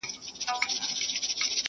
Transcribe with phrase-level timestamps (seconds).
[0.03, 0.13] •کلي
[0.43, 1.55] چوپتيا کي ژوند کوي,